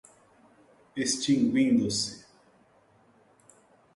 [1.01, 2.09] extinguindo-se